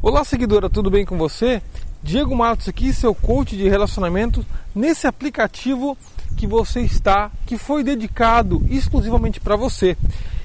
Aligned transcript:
Olá, 0.00 0.22
seguidora, 0.22 0.70
tudo 0.70 0.92
bem 0.92 1.04
com 1.04 1.18
você? 1.18 1.60
Diego 2.04 2.34
Matos 2.36 2.68
aqui, 2.68 2.92
seu 2.92 3.12
coach 3.12 3.56
de 3.56 3.68
relacionamento, 3.68 4.46
nesse 4.72 5.08
aplicativo 5.08 5.98
que 6.36 6.46
você 6.46 6.82
está, 6.82 7.32
que 7.44 7.58
foi 7.58 7.82
dedicado 7.82 8.64
exclusivamente 8.70 9.40
para 9.40 9.56
você. 9.56 9.96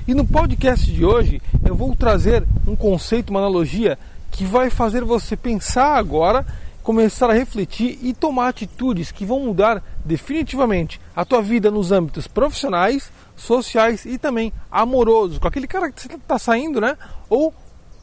E 0.07 0.15
no 0.15 0.25
podcast 0.25 0.91
de 0.91 1.05
hoje 1.05 1.39
eu 1.63 1.75
vou 1.75 1.95
trazer 1.95 2.43
um 2.67 2.75
conceito, 2.75 3.29
uma 3.29 3.41
analogia 3.41 3.99
que 4.31 4.43
vai 4.43 4.71
fazer 4.71 5.03
você 5.03 5.37
pensar 5.37 5.97
agora, 5.97 6.43
começar 6.81 7.29
a 7.29 7.33
refletir 7.33 7.99
e 8.01 8.11
tomar 8.11 8.47
atitudes 8.47 9.11
que 9.11 9.23
vão 9.23 9.39
mudar 9.39 9.83
definitivamente 10.03 10.99
a 11.15 11.23
tua 11.23 11.43
vida 11.43 11.69
nos 11.69 11.91
âmbitos 11.91 12.25
profissionais, 12.25 13.11
sociais 13.35 14.03
e 14.03 14.17
também 14.17 14.51
amorosos, 14.71 15.37
com 15.37 15.47
aquele 15.47 15.67
cara 15.67 15.91
que 15.91 16.01
você 16.01 16.11
está 16.11 16.39
saindo, 16.39 16.81
né? 16.81 16.97
Ou 17.29 17.53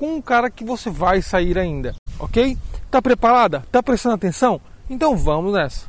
com 0.01 0.17
um 0.17 0.23
cara 0.23 0.49
que 0.49 0.65
você 0.65 0.89
vai 0.89 1.21
sair 1.21 1.59
ainda, 1.59 1.95
ok? 2.19 2.57
Tá 2.91 3.03
preparada? 3.03 3.63
Tá 3.71 3.83
prestando 3.83 4.15
atenção? 4.15 4.59
Então 4.89 5.15
vamos 5.15 5.53
nessa. 5.53 5.87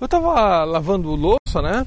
Eu 0.00 0.06
estava 0.06 0.64
lavando 0.64 1.14
louça, 1.14 1.62
né? 1.62 1.86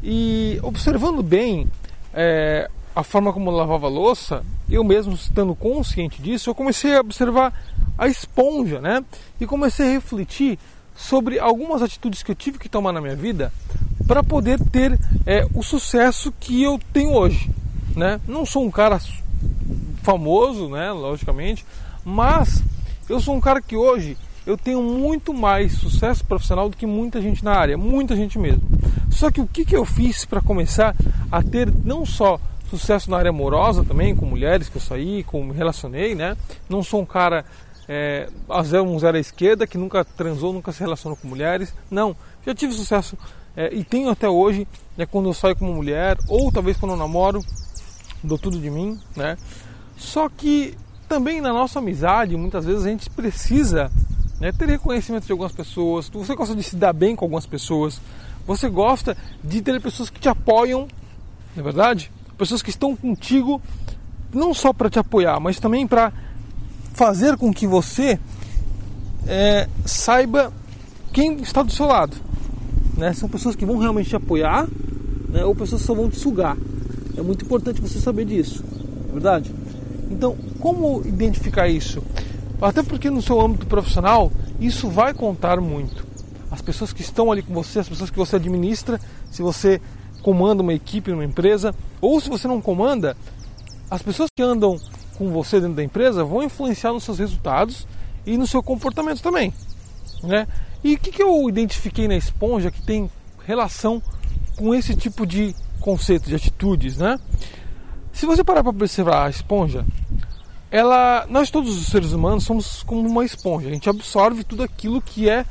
E 0.00 0.60
observando 0.62 1.24
bem 1.24 1.68
é, 2.14 2.70
a 2.94 3.02
forma 3.02 3.32
como 3.32 3.50
eu 3.50 3.54
lavava 3.54 3.86
a 3.86 3.90
louça, 3.90 4.44
eu 4.68 4.84
mesmo 4.84 5.14
estando 5.14 5.54
consciente 5.54 6.20
disso, 6.20 6.50
eu 6.50 6.54
comecei 6.54 6.94
a 6.94 7.00
observar 7.00 7.52
a 7.96 8.06
esponja, 8.06 8.80
né? 8.80 9.04
E 9.40 9.46
comecei 9.46 9.86
a 9.88 9.92
refletir 9.92 10.58
sobre 10.94 11.38
algumas 11.38 11.82
atitudes 11.82 12.22
que 12.22 12.30
eu 12.30 12.34
tive 12.34 12.58
que 12.58 12.68
tomar 12.68 12.92
na 12.92 13.00
minha 13.00 13.16
vida 13.16 13.52
para 14.06 14.22
poder 14.22 14.60
ter 14.70 14.98
é, 15.26 15.46
o 15.54 15.62
sucesso 15.62 16.32
que 16.38 16.62
eu 16.62 16.78
tenho 16.92 17.12
hoje, 17.12 17.50
né? 17.96 18.20
Não 18.28 18.44
sou 18.44 18.64
um 18.64 18.70
cara 18.70 19.00
famoso, 20.02 20.68
né? 20.68 20.92
Logicamente, 20.92 21.64
mas 22.04 22.62
eu 23.08 23.20
sou 23.20 23.34
um 23.34 23.40
cara 23.40 23.62
que 23.62 23.76
hoje 23.76 24.18
eu 24.44 24.56
tenho 24.56 24.82
muito 24.82 25.32
mais 25.32 25.72
sucesso 25.74 26.24
profissional 26.24 26.68
do 26.68 26.76
que 26.76 26.84
muita 26.84 27.22
gente 27.22 27.44
na 27.44 27.54
área, 27.54 27.78
muita 27.78 28.14
gente 28.16 28.38
mesmo. 28.38 28.62
Só 29.10 29.30
que 29.30 29.40
o 29.40 29.46
que, 29.46 29.64
que 29.64 29.76
eu 29.76 29.84
fiz 29.84 30.24
para 30.24 30.40
começar 30.40 30.96
a 31.30 31.42
ter 31.42 31.72
não 31.84 32.04
só 32.04 32.40
sucesso 32.78 33.10
na 33.10 33.18
área 33.18 33.30
amorosa 33.30 33.84
também, 33.84 34.14
com 34.14 34.26
mulheres 34.26 34.68
que 34.68 34.76
eu 34.76 34.80
saí, 34.80 35.24
com 35.24 35.44
me 35.44 35.52
relacionei, 35.52 36.14
né? 36.14 36.36
Não 36.68 36.82
sou 36.82 37.00
um 37.00 37.06
cara 37.06 37.44
é, 37.88 38.28
um 38.84 38.98
zero 38.98 39.16
à 39.16 39.20
esquerda, 39.20 39.66
que 39.66 39.76
nunca 39.76 40.04
transou, 40.04 40.52
nunca 40.52 40.72
se 40.72 40.80
relacionou 40.80 41.16
com 41.16 41.28
mulheres. 41.28 41.74
Não, 41.90 42.16
já 42.46 42.54
tive 42.54 42.72
sucesso 42.72 43.16
é, 43.56 43.72
e 43.74 43.84
tenho 43.84 44.10
até 44.10 44.28
hoje, 44.28 44.66
né, 44.96 45.06
quando 45.06 45.28
eu 45.28 45.34
saio 45.34 45.56
com 45.56 45.66
uma 45.66 45.74
mulher, 45.74 46.16
ou 46.28 46.50
talvez 46.50 46.76
quando 46.76 46.92
eu 46.92 46.98
namoro, 46.98 47.40
dou 48.22 48.38
tudo 48.38 48.58
de 48.58 48.70
mim, 48.70 48.98
né? 49.16 49.36
Só 49.96 50.28
que 50.28 50.76
também 51.08 51.40
na 51.40 51.52
nossa 51.52 51.78
amizade, 51.78 52.36
muitas 52.36 52.64
vezes 52.64 52.86
a 52.86 52.88
gente 52.88 53.10
precisa 53.10 53.90
né, 54.40 54.50
ter 54.52 54.68
reconhecimento 54.68 55.26
de 55.26 55.32
algumas 55.32 55.52
pessoas. 55.52 56.08
Você 56.08 56.34
gosta 56.34 56.54
de 56.54 56.62
se 56.62 56.76
dar 56.76 56.92
bem 56.92 57.14
com 57.14 57.24
algumas 57.24 57.46
pessoas. 57.46 58.00
Você 58.46 58.68
gosta 58.68 59.16
de 59.44 59.60
ter 59.60 59.80
pessoas 59.80 60.10
que 60.10 60.18
te 60.18 60.28
apoiam, 60.28 60.88
não 61.54 61.60
é 61.60 61.62
verdade? 61.62 62.10
Pessoas 62.42 62.60
que 62.60 62.70
estão 62.70 62.96
contigo 62.96 63.62
não 64.34 64.52
só 64.52 64.72
para 64.72 64.90
te 64.90 64.98
apoiar, 64.98 65.38
mas 65.38 65.60
também 65.60 65.86
para 65.86 66.12
fazer 66.92 67.36
com 67.36 67.54
que 67.54 67.68
você 67.68 68.18
é, 69.28 69.68
saiba 69.84 70.52
quem 71.12 71.34
está 71.34 71.62
do 71.62 71.70
seu 71.70 71.86
lado. 71.86 72.16
Né? 72.98 73.12
São 73.12 73.28
pessoas 73.28 73.54
que 73.54 73.64
vão 73.64 73.78
realmente 73.78 74.08
te 74.08 74.16
apoiar 74.16 74.66
né? 75.28 75.44
ou 75.44 75.54
pessoas 75.54 75.82
que 75.82 75.86
só 75.86 75.94
vão 75.94 76.10
te 76.10 76.18
sugar. 76.18 76.56
É 77.16 77.22
muito 77.22 77.44
importante 77.44 77.80
você 77.80 78.00
saber 78.00 78.24
disso, 78.24 78.64
é 79.08 79.12
verdade? 79.12 79.54
Então, 80.10 80.36
como 80.58 81.00
identificar 81.06 81.68
isso? 81.68 82.02
Até 82.60 82.82
porque 82.82 83.08
no 83.08 83.22
seu 83.22 83.40
âmbito 83.40 83.66
profissional 83.66 84.32
isso 84.58 84.88
vai 84.88 85.14
contar 85.14 85.60
muito. 85.60 86.04
As 86.50 86.60
pessoas 86.60 86.92
que 86.92 87.02
estão 87.02 87.30
ali 87.30 87.40
com 87.40 87.54
você, 87.54 87.78
as 87.78 87.88
pessoas 87.88 88.10
que 88.10 88.18
você 88.18 88.34
administra, 88.34 89.00
se 89.30 89.42
você 89.42 89.80
comanda 90.22 90.62
uma 90.62 90.72
equipe 90.72 91.10
numa 91.10 91.24
empresa, 91.24 91.74
ou 92.00 92.20
se 92.20 92.28
você 92.28 92.48
não 92.48 92.60
comanda, 92.60 93.16
as 93.90 94.00
pessoas 94.00 94.30
que 94.34 94.42
andam 94.42 94.78
com 95.18 95.30
você 95.30 95.60
dentro 95.60 95.76
da 95.76 95.84
empresa 95.84 96.24
vão 96.24 96.42
influenciar 96.42 96.92
nos 96.92 97.04
seus 97.04 97.18
resultados 97.18 97.86
e 98.24 98.38
no 98.38 98.46
seu 98.46 98.62
comportamento 98.62 99.20
também. 99.20 99.52
Né? 100.22 100.46
E 100.82 100.94
o 100.94 100.98
que, 100.98 101.10
que 101.10 101.22
eu 101.22 101.48
identifiquei 101.48 102.08
na 102.08 102.16
esponja 102.16 102.70
que 102.70 102.82
tem 102.82 103.10
relação 103.44 104.02
com 104.56 104.74
esse 104.74 104.94
tipo 104.94 105.26
de 105.26 105.54
conceito, 105.80 106.28
de 106.28 106.34
atitudes? 106.34 106.96
Né? 106.96 107.18
Se 108.12 108.26
você 108.26 108.42
parar 108.42 108.62
para 108.62 108.70
observar 108.70 109.26
a 109.26 109.30
esponja, 109.30 109.84
ela, 110.70 111.26
nós 111.28 111.50
todos 111.50 111.76
os 111.76 111.86
seres 111.86 112.12
humanos 112.12 112.44
somos 112.44 112.82
como 112.82 113.06
uma 113.06 113.24
esponja, 113.24 113.68
a 113.68 113.72
gente 113.72 113.90
absorve 113.90 114.42
tudo 114.42 114.62
aquilo 114.62 115.02
que 115.02 115.28
é 115.28 115.44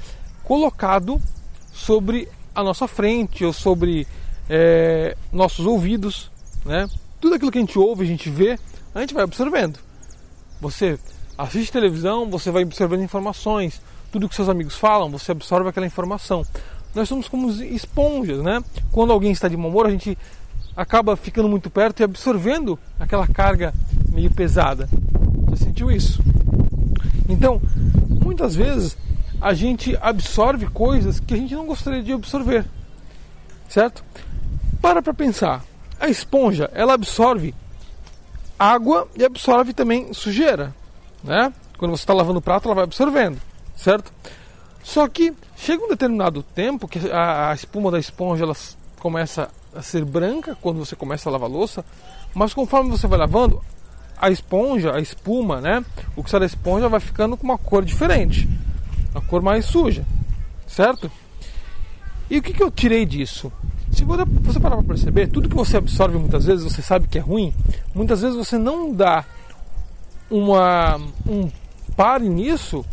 colocado 0.43 1.21
sobre 1.71 2.27
a 2.55 2.63
nossa 2.63 2.87
frente 2.87 3.45
ou 3.45 3.53
sobre 3.53 4.07
é, 4.53 5.15
nossos 5.31 5.65
ouvidos, 5.65 6.29
né? 6.65 6.85
Tudo 7.21 7.35
aquilo 7.35 7.49
que 7.49 7.57
a 7.57 7.61
gente 7.61 7.79
ouve, 7.79 8.03
a 8.03 8.07
gente 8.07 8.29
vê, 8.29 8.59
a 8.93 8.99
gente 8.99 9.13
vai 9.13 9.23
absorvendo. 9.23 9.79
Você 10.59 10.99
assiste 11.37 11.71
televisão, 11.71 12.29
você 12.29 12.51
vai 12.51 12.63
absorvendo 12.63 13.01
informações. 13.01 13.81
Tudo 14.11 14.27
que 14.27 14.35
seus 14.35 14.49
amigos 14.49 14.75
falam, 14.75 15.09
você 15.09 15.31
absorve 15.31 15.69
aquela 15.69 15.85
informação. 15.85 16.45
Nós 16.93 17.07
somos 17.07 17.29
como 17.29 17.49
esponjas, 17.49 18.43
né? 18.43 18.61
Quando 18.91 19.13
alguém 19.13 19.31
está 19.31 19.47
de 19.47 19.55
mau 19.55 19.69
humor, 19.69 19.85
a 19.85 19.89
gente 19.89 20.17
acaba 20.75 21.15
ficando 21.15 21.47
muito 21.47 21.69
perto 21.69 22.01
e 22.01 22.03
absorvendo 22.03 22.77
aquela 22.99 23.25
carga 23.27 23.73
meio 24.11 24.31
pesada. 24.31 24.89
Já 25.49 25.55
sentiu 25.55 25.89
isso? 25.89 26.21
Então, 27.29 27.61
muitas 28.21 28.53
vezes 28.53 28.97
a 29.39 29.53
gente 29.53 29.97
absorve 30.01 30.67
coisas 30.67 31.21
que 31.21 31.33
a 31.33 31.37
gente 31.37 31.55
não 31.55 31.65
gostaria 31.65 32.03
de 32.03 32.11
absorver, 32.11 32.65
certo? 33.69 34.03
Para 34.81 35.01
para 35.01 35.13
pensar. 35.13 35.63
A 35.99 36.09
esponja, 36.09 36.69
ela 36.73 36.93
absorve 36.93 37.53
água 38.57 39.07
e 39.15 39.23
absorve 39.23 39.73
também 39.73 40.13
sujeira, 40.13 40.73
né? 41.23 41.53
Quando 41.77 41.91
você 41.91 42.03
está 42.03 42.13
lavando 42.13 42.39
o 42.39 42.41
prato, 42.41 42.67
ela 42.67 42.75
vai 42.75 42.83
absorvendo, 42.83 43.39
certo? 43.75 44.11
Só 44.83 45.07
que 45.07 45.33
chega 45.55 45.83
um 45.83 45.89
determinado 45.89 46.41
tempo 46.41 46.87
que 46.87 46.99
a, 47.11 47.51
a 47.51 47.53
espuma 47.53 47.91
da 47.91 47.99
esponja 47.99 48.43
ela 48.43 48.55
começa 48.99 49.49
a 49.75 49.81
ser 49.81 50.03
branca 50.03 50.57
quando 50.59 50.79
você 50.79 50.95
começa 50.95 51.29
a 51.29 51.31
lavar 51.31 51.49
a 51.49 51.53
louça, 51.53 51.85
mas 52.33 52.53
conforme 52.53 52.89
você 52.89 53.07
vai 53.07 53.19
lavando, 53.19 53.61
a 54.17 54.29
esponja, 54.29 54.95
a 54.95 54.99
espuma, 54.99 55.61
né? 55.61 55.83
O 56.15 56.23
que 56.23 56.29
sai 56.29 56.39
da 56.39 56.45
esponja 56.45 56.89
vai 56.89 56.99
ficando 56.99 57.37
com 57.37 57.43
uma 57.43 57.57
cor 57.57 57.83
diferente, 57.85 58.47
uma 59.11 59.21
cor 59.21 59.41
mais 59.41 59.65
suja, 59.65 60.05
certo? 60.67 61.11
E 62.29 62.37
o 62.37 62.41
que, 62.41 62.53
que 62.53 62.63
eu 62.63 62.71
tirei 62.71 63.05
disso? 63.05 63.51
Se 63.91 64.05
você 64.05 64.59
parar 64.59 64.77
para 64.77 64.85
perceber, 64.85 65.27
tudo 65.27 65.49
que 65.49 65.55
você 65.55 65.77
absorve 65.77 66.17
muitas 66.17 66.45
vezes, 66.45 66.63
você 66.63 66.81
sabe 66.81 67.07
que 67.07 67.17
é 67.17 67.21
ruim, 67.21 67.53
muitas 67.93 68.21
vezes 68.21 68.37
você 68.37 68.57
não 68.57 68.93
dá 68.93 69.25
uma, 70.29 70.97
um 71.27 71.49
pare 71.95 72.27
nisso 72.29 72.85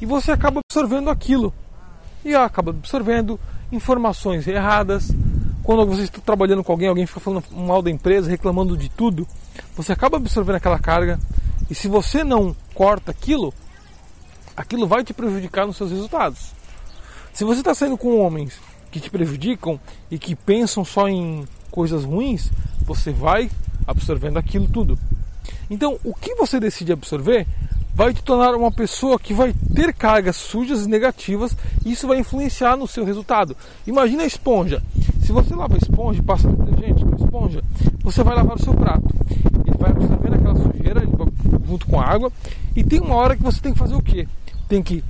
e 0.00 0.06
você 0.06 0.32
acaba 0.32 0.60
absorvendo 0.60 1.10
aquilo. 1.10 1.52
E 2.24 2.34
acaba 2.34 2.70
absorvendo 2.70 3.38
informações 3.70 4.46
erradas. 4.46 5.12
Quando 5.62 5.86
você 5.86 6.04
está 6.04 6.20
trabalhando 6.20 6.64
com 6.64 6.72
alguém, 6.72 6.88
alguém 6.88 7.06
fica 7.06 7.20
falando 7.20 7.44
mal 7.52 7.82
da 7.82 7.90
empresa, 7.90 8.30
reclamando 8.30 8.76
de 8.76 8.88
tudo, 8.88 9.28
você 9.76 9.92
acaba 9.92 10.16
absorvendo 10.16 10.56
aquela 10.56 10.78
carga. 10.78 11.20
E 11.68 11.74
se 11.74 11.88
você 11.88 12.24
não 12.24 12.56
corta 12.74 13.10
aquilo, 13.10 13.52
aquilo 14.56 14.86
vai 14.86 15.04
te 15.04 15.12
prejudicar 15.12 15.66
nos 15.66 15.76
seus 15.76 15.90
resultados. 15.90 16.52
Se 17.34 17.44
você 17.44 17.60
está 17.60 17.74
saindo 17.74 17.98
com 17.98 18.18
homens 18.18 18.58
que 18.90 19.00
te 19.00 19.10
prejudicam 19.10 19.78
e 20.10 20.18
que 20.18 20.34
pensam 20.34 20.84
só 20.84 21.08
em 21.08 21.46
coisas 21.70 22.04
ruins, 22.04 22.50
você 22.82 23.10
vai 23.12 23.50
absorvendo 23.86 24.38
aquilo 24.38 24.68
tudo. 24.68 24.98
Então, 25.70 25.98
o 26.04 26.14
que 26.14 26.34
você 26.34 26.58
decide 26.58 26.92
absorver 26.92 27.46
vai 27.94 28.14
te 28.14 28.22
tornar 28.22 28.54
uma 28.54 28.70
pessoa 28.70 29.18
que 29.18 29.34
vai 29.34 29.52
ter 29.74 29.92
cargas 29.92 30.36
sujas 30.36 30.84
e 30.84 30.88
negativas 30.88 31.56
e 31.84 31.90
isso 31.90 32.06
vai 32.06 32.18
influenciar 32.18 32.76
no 32.76 32.86
seu 32.86 33.04
resultado. 33.04 33.56
Imagina 33.86 34.22
a 34.22 34.26
esponja. 34.26 34.80
Se 35.20 35.32
você 35.32 35.54
lava 35.54 35.74
a 35.74 35.78
esponja 35.78 36.20
e 36.20 36.24
passa 36.24 36.48
detergente 36.48 37.04
na 37.04 37.16
esponja, 37.16 37.60
você 38.00 38.22
vai 38.22 38.36
lavar 38.36 38.56
o 38.56 38.62
seu 38.62 38.72
prato. 38.72 39.08
Ele 39.66 39.76
vai 39.76 39.90
absorvendo 39.90 40.34
aquela 40.34 40.54
sujeira 40.54 41.02
junto 41.66 41.86
com 41.86 42.00
a 42.00 42.04
água 42.04 42.32
e 42.76 42.84
tem 42.84 43.00
uma 43.00 43.16
hora 43.16 43.36
que 43.36 43.42
você 43.42 43.60
tem 43.60 43.72
que 43.72 43.78
fazer 43.78 43.96
o 43.96 44.02
quê? 44.02 44.28
Tem 44.68 44.82
que 44.82 45.02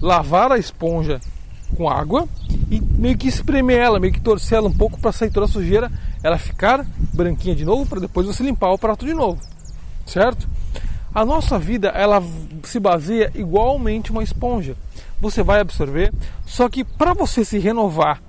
lavar 0.00 0.52
a 0.52 0.58
esponja 0.58 1.20
com 1.76 1.88
água 1.88 2.28
e 2.70 2.78
meio 3.04 3.18
que 3.18 3.28
espremer 3.28 3.76
ela, 3.76 4.00
meio 4.00 4.14
que 4.14 4.20
torcer 4.20 4.56
ela 4.56 4.68
um 4.68 4.72
pouco 4.72 4.98
para 4.98 5.12
sair 5.12 5.30
toda 5.30 5.44
a 5.44 5.48
sujeira, 5.48 5.92
ela 6.22 6.38
ficar 6.38 6.86
branquinha 7.12 7.54
de 7.54 7.62
novo 7.62 7.84
para 7.84 8.00
depois 8.00 8.26
você 8.26 8.42
limpar 8.42 8.70
o 8.70 8.78
prato 8.78 9.04
de 9.04 9.12
novo, 9.12 9.38
certo? 10.06 10.48
A 11.14 11.22
nossa 11.22 11.58
vida 11.58 11.88
ela 11.88 12.22
se 12.62 12.80
baseia 12.80 13.30
igualmente 13.34 14.10
uma 14.10 14.22
esponja. 14.22 14.74
Você 15.20 15.42
vai 15.42 15.60
absorver, 15.60 16.14
só 16.46 16.66
que 16.66 16.82
para 16.82 17.12
você 17.12 17.44
se 17.44 17.58
renovar 17.58 18.22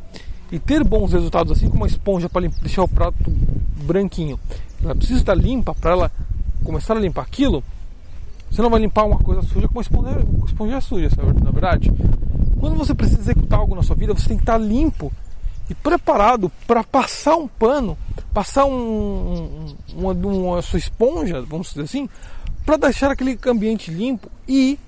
e 0.52 0.60
ter 0.60 0.84
bons 0.84 1.14
resultados, 1.14 1.54
assim 1.54 1.70
como 1.70 1.84
uma 1.84 1.88
esponja 1.88 2.28
para 2.28 2.46
deixar 2.62 2.84
o 2.84 2.88
prato 2.90 3.32
branquinho, 3.82 4.38
ela 4.84 4.94
precisa 4.94 5.22
estar 5.22 5.36
limpa 5.36 5.74
para 5.74 5.92
ela 5.92 6.12
começar 6.66 6.98
a 6.98 7.00
limpar 7.00 7.22
aquilo. 7.22 7.64
Você 8.52 8.62
não 8.62 8.70
vai 8.70 8.82
limpar 8.82 9.06
uma 9.06 9.20
coisa 9.20 9.42
suja 9.42 9.70
com 9.70 9.76
uma 9.76 9.82
esponja, 9.82 10.20
esponja 10.46 10.82
suja, 10.82 11.10
na 11.42 11.52
verdade. 11.52 11.90
Quando 12.66 12.78
você 12.80 12.96
precisa 12.96 13.22
executar 13.22 13.60
algo 13.60 13.76
na 13.76 13.84
sua 13.84 13.96
vida, 13.96 14.12
você 14.12 14.28
tem 14.28 14.38
que 14.38 14.42
estar 14.42 14.58
limpo 14.58 15.14
e 15.70 15.76
preparado 15.76 16.52
para 16.66 16.84
passar 16.84 17.36
um 17.36 17.48
pano, 17.48 17.96
passar 18.34 18.66
um, 18.66 19.76
uma, 19.94 20.14
uma 20.14 20.62
sua 20.64 20.80
esponja, 20.80 21.44
vamos 21.44 21.68
dizer 21.68 21.84
assim, 21.84 22.10
para 22.66 22.76
deixar 22.78 23.12
aquele 23.12 23.38
ambiente 23.46 23.92
limpo 23.92 24.32
e 24.48 24.80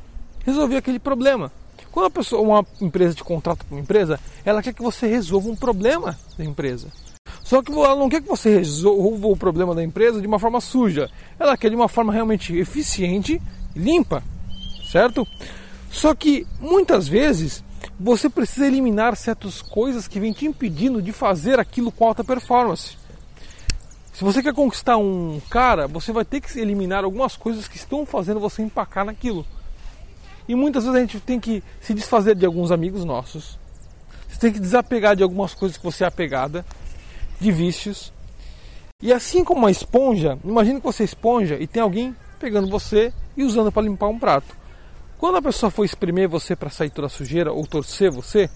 resolver 0.43 0.77
aquele 0.77 0.97
problema. 0.97 1.51
Quando 1.91 2.09
pessoa, 2.09 2.41
uma 2.41 2.65
empresa 2.81 3.13
te 3.13 3.23
contrata 3.23 3.63
para 3.63 3.75
uma 3.75 3.83
empresa, 3.83 4.19
ela 4.43 4.63
quer 4.63 4.73
que 4.73 4.81
você 4.81 5.05
resolva 5.05 5.47
um 5.47 5.55
problema 5.55 6.17
da 6.35 6.43
empresa. 6.43 6.87
Só 7.43 7.61
que 7.61 7.71
ela 7.71 7.95
não 7.95 8.09
quer 8.09 8.23
que 8.23 8.27
você 8.27 8.57
resolva 8.57 9.27
o 9.27 9.37
problema 9.37 9.75
da 9.75 9.83
empresa 9.83 10.19
de 10.19 10.25
uma 10.25 10.39
forma 10.39 10.59
suja. 10.59 11.11
Ela 11.39 11.55
quer 11.55 11.69
de 11.69 11.75
uma 11.75 11.87
forma 11.87 12.11
realmente 12.11 12.57
eficiente 12.57 13.39
limpa, 13.75 14.23
certo? 14.91 15.27
Só 15.91 16.15
que 16.15 16.45
muitas 16.59 17.07
vezes 17.07 17.63
você 17.99 18.29
precisa 18.29 18.67
eliminar 18.67 19.15
certas 19.15 19.61
coisas 19.61 20.07
que 20.07 20.19
vêm 20.19 20.31
te 20.31 20.45
impedindo 20.45 21.01
de 21.01 21.11
fazer 21.11 21.59
aquilo 21.59 21.91
com 21.91 22.05
alta 22.05 22.23
performance. 22.23 22.95
Se 24.13 24.23
você 24.23 24.41
quer 24.41 24.53
conquistar 24.53 24.97
um 24.97 25.39
cara, 25.49 25.87
você 25.87 26.11
vai 26.11 26.25
ter 26.25 26.41
que 26.41 26.59
eliminar 26.59 27.03
algumas 27.03 27.35
coisas 27.35 27.67
que 27.67 27.77
estão 27.77 28.05
fazendo 28.05 28.39
você 28.39 28.61
empacar 28.61 29.05
naquilo. 29.05 29.45
E 30.47 30.55
muitas 30.55 30.83
vezes 30.83 30.97
a 30.97 31.01
gente 31.01 31.19
tem 31.19 31.39
que 31.39 31.63
se 31.81 31.93
desfazer 31.93 32.35
de 32.35 32.45
alguns 32.45 32.71
amigos 32.71 33.03
nossos. 33.03 33.59
Você 34.27 34.39
tem 34.39 34.53
que 34.53 34.59
desapegar 34.59 35.15
de 35.15 35.23
algumas 35.23 35.53
coisas 35.53 35.77
que 35.77 35.83
você 35.83 36.03
é 36.03 36.07
apegada, 36.07 36.65
de 37.39 37.51
vícios. 37.51 38.13
E 39.01 39.11
assim 39.11 39.43
como 39.43 39.61
uma 39.61 39.71
esponja, 39.71 40.37
imagine 40.43 40.79
que 40.79 40.85
você 40.85 41.03
é 41.03 41.05
esponja 41.05 41.57
e 41.59 41.67
tem 41.67 41.81
alguém 41.81 42.15
pegando 42.39 42.69
você 42.69 43.13
e 43.35 43.43
usando 43.43 43.71
para 43.71 43.83
limpar 43.83 44.07
um 44.07 44.19
prato. 44.19 44.55
Quando 45.17 45.37
a 45.37 45.41
pessoa 45.41 45.71
for 45.71 45.83
espremer 45.83 46.29
você 46.29 46.55
para 46.55 46.69
sair 46.69 46.91
toda 46.91 47.07
a 47.07 47.09
sujeira 47.09 47.51
ou 47.51 47.65
torcer 47.65 48.11
você, 48.11 48.47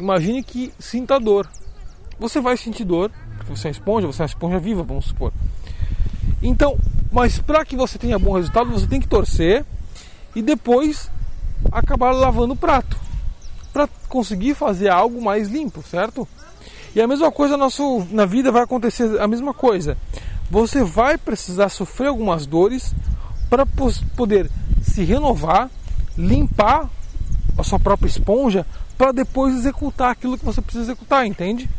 imagine 0.00 0.42
que 0.42 0.72
sinta 0.78 1.20
dor. 1.20 1.46
Você 2.18 2.40
vai 2.40 2.56
sentir 2.56 2.84
dor, 2.84 3.10
porque 3.36 3.54
você 3.54 3.68
é 3.68 3.70
uma 3.70 3.72
esponja, 3.72 4.06
você 4.06 4.22
é 4.22 4.24
uma 4.24 4.28
esponja 4.28 4.58
viva, 4.58 4.82
vamos 4.82 5.06
supor. 5.06 5.30
Então, 6.42 6.78
mas 7.12 7.38
para 7.38 7.64
que 7.66 7.76
você 7.76 7.98
tenha 7.98 8.18
bom 8.18 8.32
resultado, 8.32 8.70
você 8.70 8.86
tem 8.86 8.98
que 8.98 9.06
torcer 9.06 9.62
e 10.34 10.40
depois 10.40 11.10
acabar 11.70 12.12
lavando 12.12 12.54
o 12.54 12.56
prato 12.56 12.96
para 13.70 13.86
conseguir 14.08 14.54
fazer 14.54 14.88
algo 14.88 15.20
mais 15.20 15.48
limpo, 15.48 15.82
certo? 15.82 16.26
E 16.94 17.00
a 17.00 17.06
mesma 17.06 17.30
coisa 17.30 17.58
nosso, 17.58 18.06
na 18.10 18.24
vida 18.24 18.50
vai 18.50 18.62
acontecer 18.62 19.20
a 19.20 19.28
mesma 19.28 19.52
coisa. 19.52 19.98
Você 20.50 20.82
vai 20.82 21.18
precisar 21.18 21.68
sofrer 21.68 22.08
algumas 22.08 22.46
dores 22.46 22.94
para 23.50 23.66
poder 24.16 24.50
se 24.98 25.04
renovar, 25.04 25.70
limpar 26.16 26.90
a 27.56 27.62
sua 27.62 27.78
própria 27.78 28.08
esponja 28.08 28.66
para 28.96 29.12
depois 29.12 29.54
executar 29.54 30.10
aquilo 30.10 30.36
que 30.36 30.44
você 30.44 30.60
precisa 30.60 30.86
executar, 30.86 31.24
entende? 31.24 31.70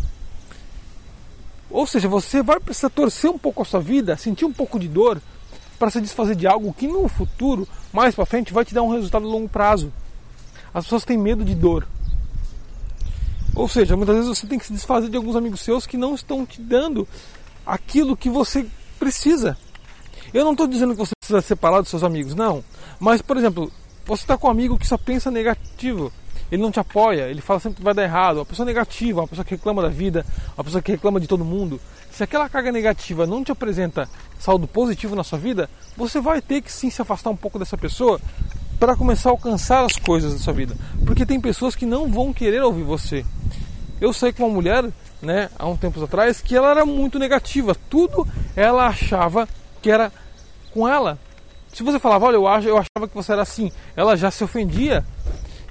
Ou 1.69 1.85
seja, 1.85 2.07
você 2.07 2.41
vai 2.41 2.61
precisar 2.61 2.89
torcer 2.89 3.29
um 3.29 3.37
pouco 3.37 3.61
a 3.61 3.65
sua 3.65 3.81
vida, 3.81 4.15
sentir 4.15 4.45
um 4.45 4.53
pouco 4.53 4.79
de 4.79 4.87
dor 4.87 5.21
para 5.77 5.89
se 5.89 5.99
desfazer 5.99 6.33
de 6.33 6.47
algo 6.47 6.73
que 6.73 6.87
no 6.87 7.09
futuro, 7.09 7.67
mais 7.91 8.15
para 8.15 8.25
frente, 8.25 8.53
vai 8.53 8.63
te 8.63 8.73
dar 8.73 8.83
um 8.83 8.93
resultado 8.93 9.25
a 9.25 9.29
longo 9.29 9.49
prazo. 9.49 9.91
As 10.73 10.85
pessoas 10.85 11.03
têm 11.03 11.17
medo 11.17 11.43
de 11.43 11.55
dor. 11.55 11.85
Ou 13.53 13.67
seja, 13.67 13.97
muitas 13.97 14.15
vezes 14.15 14.29
você 14.29 14.47
tem 14.47 14.57
que 14.57 14.65
se 14.65 14.71
desfazer 14.71 15.09
de 15.09 15.17
alguns 15.17 15.35
amigos 15.35 15.59
seus 15.59 15.85
que 15.85 15.97
não 15.97 16.15
estão 16.15 16.45
te 16.45 16.61
dando 16.61 17.05
aquilo 17.65 18.15
que 18.15 18.29
você 18.29 18.65
precisa. 18.97 19.57
Eu 20.33 20.45
não 20.45 20.53
estou 20.53 20.67
dizendo 20.67 20.93
que 20.93 20.99
você 20.99 21.18
precisa 21.29 21.41
separar 21.41 21.81
dos 21.81 21.89
seus 21.89 22.03
amigos, 22.03 22.33
não. 22.33 22.63
Mas, 22.99 23.21
por 23.21 23.37
exemplo, 23.37 23.71
você 24.05 24.23
está 24.23 24.37
com 24.37 24.47
um 24.47 24.51
amigo 24.51 24.77
que 24.77 24.87
só 24.87 24.97
pensa 24.97 25.29
negativo. 25.29 26.11
Ele 26.51 26.61
não 26.61 26.71
te 26.71 26.79
apoia, 26.79 27.27
ele 27.29 27.41
fala 27.41 27.59
sempre 27.59 27.77
que 27.77 27.83
vai 27.83 27.93
dar 27.93 28.03
errado. 28.03 28.37
Uma 28.37 28.45
pessoa 28.45 28.65
negativa, 28.65 29.21
uma 29.21 29.27
pessoa 29.27 29.45
que 29.45 29.51
reclama 29.51 29.83
da 29.83 29.87
vida, 29.89 30.25
uma 30.57 30.63
pessoa 30.63 30.81
que 30.81 30.91
reclama 30.91 31.19
de 31.19 31.27
todo 31.27 31.45
mundo. 31.45 31.79
Se 32.11 32.23
aquela 32.23 32.49
carga 32.49 32.71
negativa 32.71 33.27
não 33.27 33.43
te 33.43 33.51
apresenta 33.51 34.09
saldo 34.39 34.67
positivo 34.67 35.15
na 35.15 35.23
sua 35.23 35.37
vida, 35.37 35.69
você 35.95 36.19
vai 36.19 36.41
ter 36.41 36.61
que 36.61 36.71
sim 36.71 36.89
se 36.89 37.01
afastar 37.01 37.29
um 37.29 37.35
pouco 37.35 37.59
dessa 37.59 37.77
pessoa 37.77 38.19
para 38.79 38.95
começar 38.95 39.29
a 39.29 39.33
alcançar 39.33 39.85
as 39.85 39.95
coisas 39.95 40.33
da 40.33 40.39
sua 40.39 40.53
vida. 40.53 40.75
Porque 41.05 41.25
tem 41.25 41.39
pessoas 41.39 41.75
que 41.75 41.85
não 41.85 42.09
vão 42.09 42.33
querer 42.33 42.63
ouvir 42.63 42.83
você. 42.83 43.23
Eu 44.01 44.11
saí 44.11 44.33
com 44.33 44.45
uma 44.45 44.53
mulher, 44.53 44.89
né, 45.21 45.49
há 45.59 45.67
um 45.67 45.77
tempos 45.77 46.01
atrás, 46.01 46.41
que 46.41 46.55
ela 46.55 46.71
era 46.71 46.85
muito 46.85 47.19
negativa. 47.19 47.75
Tudo 47.89 48.25
ela 48.55 48.87
achava 48.87 49.47
que 49.81 49.91
era 49.91 50.11
com 50.79 50.87
ela. 50.87 51.19
Se 51.73 51.83
você 51.83 51.99
falava, 51.99 52.25
olha, 52.25 52.35
eu, 52.35 52.47
acho, 52.47 52.67
eu 52.67 52.77
achava 52.77 53.07
que 53.07 53.13
você 53.13 53.33
era 53.33 53.41
assim, 53.41 53.71
ela 53.95 54.15
já 54.15 54.31
se 54.31 54.43
ofendia. 54.43 55.05